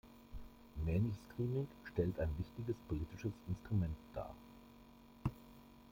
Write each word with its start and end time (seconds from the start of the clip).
Mainstreaming 0.83 1.67
stellt 1.85 2.19
ein 2.19 2.35
wichtiges 2.39 2.75
politisches 2.87 3.33
Instrument 3.47 3.95
dar. 4.15 4.33